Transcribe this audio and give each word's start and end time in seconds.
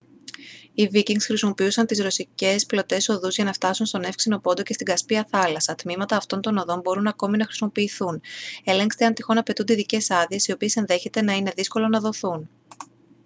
οι 0.73 0.87
βίκινγκς 0.87 1.25
χρησιμοποιούσαν 1.25 1.85
τις 1.85 1.99
ρωσικές 1.99 2.65
πλωτές 2.65 3.09
οδούς 3.09 3.35
για 3.35 3.43
να 3.43 3.53
φτάσουν 3.53 3.85
στον 3.85 4.03
εύξεινο 4.03 4.39
πόντο 4.39 4.61
και 4.63 4.73
στην 4.73 4.85
κασπία 4.85 5.27
θάλασσα 5.29 5.75
τμήματα 5.75 6.15
αυτών 6.17 6.41
των 6.41 6.57
οδών 6.57 6.79
μπορούν 6.79 7.07
ακόμη 7.07 7.37
να 7.37 7.45
χρησιμοποιηθούν 7.45 8.21
ελέγξτε 8.63 9.05
αν 9.05 9.13
τυχόν 9.13 9.37
απαιτούνται 9.37 9.73
ειδικές 9.73 10.09
άδειες 10.11 10.47
οι 10.47 10.51
οποίες 10.51 10.75
ενδέχεται 10.75 11.21
να 11.21 11.33
είναι 11.33 11.51
δύσκολο 11.55 11.87
να 11.87 11.99
δοθούν 11.99 12.49